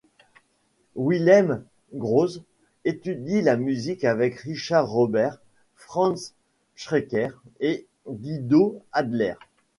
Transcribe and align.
Wilhelm 0.95 1.63
Grosz 1.93 2.39
étudie 2.85 3.43
la 3.43 3.55
musique 3.55 4.03
avec 4.03 4.39
Richard 4.39 4.89
Robert, 4.89 5.37
Franz 5.75 6.33
Schreker 6.75 7.39
et 7.59 7.85
Guido 8.07 8.81
Adler. 8.93 9.35